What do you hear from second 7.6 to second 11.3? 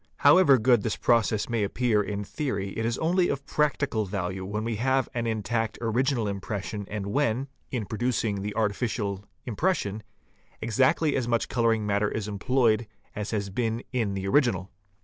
D in producing the artificial impression, exactly as